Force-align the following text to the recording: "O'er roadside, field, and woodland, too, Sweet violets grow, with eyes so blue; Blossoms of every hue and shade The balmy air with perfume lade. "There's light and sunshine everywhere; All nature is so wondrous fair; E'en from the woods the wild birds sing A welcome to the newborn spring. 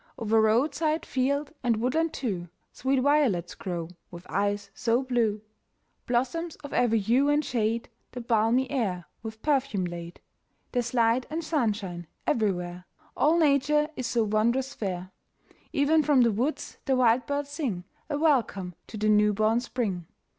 "O'er 0.17 0.41
roadside, 0.41 1.05
field, 1.05 1.51
and 1.63 1.77
woodland, 1.77 2.11
too, 2.11 2.49
Sweet 2.71 2.97
violets 3.01 3.53
grow, 3.53 3.87
with 4.09 4.25
eyes 4.31 4.71
so 4.73 5.03
blue; 5.03 5.43
Blossoms 6.07 6.55
of 6.63 6.73
every 6.73 6.97
hue 6.97 7.29
and 7.29 7.45
shade 7.45 7.87
The 8.13 8.19
balmy 8.21 8.67
air 8.71 9.05
with 9.21 9.43
perfume 9.43 9.85
lade. 9.85 10.19
"There's 10.71 10.95
light 10.95 11.27
and 11.29 11.43
sunshine 11.43 12.07
everywhere; 12.25 12.85
All 13.15 13.37
nature 13.37 13.89
is 13.95 14.07
so 14.07 14.23
wondrous 14.23 14.73
fair; 14.73 15.11
E'en 15.71 16.01
from 16.01 16.21
the 16.21 16.31
woods 16.31 16.79
the 16.85 16.95
wild 16.95 17.27
birds 17.27 17.51
sing 17.51 17.83
A 18.09 18.17
welcome 18.17 18.73
to 18.87 18.97
the 18.97 19.07
newborn 19.07 19.59
spring. 19.59 20.07